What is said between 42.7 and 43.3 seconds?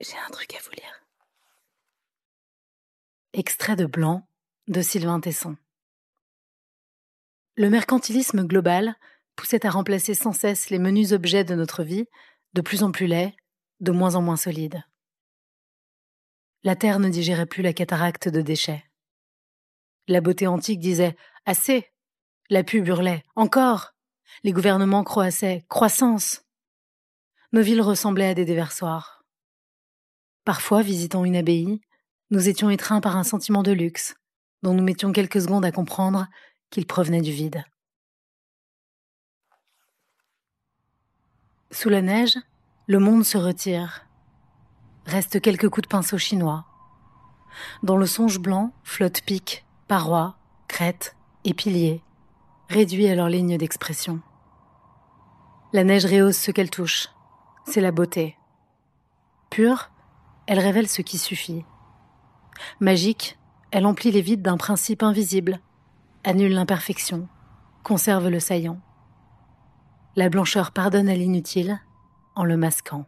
le monde